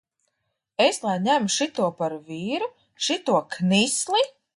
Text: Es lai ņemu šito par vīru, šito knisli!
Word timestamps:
Es 0.85 0.95
lai 1.03 1.13
ņemu 1.27 1.51
šito 1.55 1.89
par 1.99 2.15
vīru, 2.31 2.71
šito 3.09 3.37
knisli! 3.57 4.25